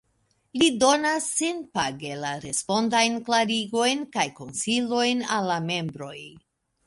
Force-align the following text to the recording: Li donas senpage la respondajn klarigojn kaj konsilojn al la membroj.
Li 0.59 0.67
donas 0.83 1.25
senpage 1.39 2.13
la 2.23 2.31
respondajn 2.45 3.19
klarigojn 3.27 4.01
kaj 4.15 4.25
konsilojn 4.39 5.21
al 5.37 5.51
la 5.53 5.59
membroj. 5.69 6.17